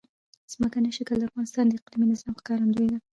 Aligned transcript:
ځمکنی 0.53 0.91
شکل 0.97 1.17
د 1.19 1.23
افغانستان 1.29 1.65
د 1.67 1.73
اقلیمي 1.79 2.05
نظام 2.11 2.33
ښکارندوی 2.39 2.87
ده. 2.91 2.97